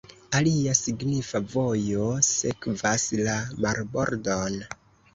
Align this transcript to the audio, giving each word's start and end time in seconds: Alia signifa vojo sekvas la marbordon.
Alia 0.37 0.71
signifa 0.79 1.41
vojo 1.53 2.05
sekvas 2.31 3.09
la 3.31 3.39
marbordon. 3.67 4.63